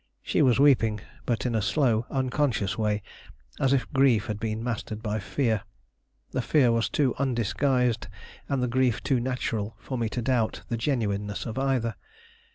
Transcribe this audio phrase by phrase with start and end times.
[0.23, 3.03] She was weeping, but in a slow, unconscious way,
[3.59, 5.61] as if grief had been mastered by fear.
[6.31, 8.07] The fear was too undisguised
[8.49, 11.93] and the grief too natural for me to doubt the genuineness of either.